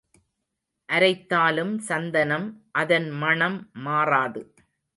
அரைத்தாலும் 0.89 1.77
சந்தனம் 1.79 2.47
அதன்மணம் 2.71 3.59
மாறாது. 3.83 4.43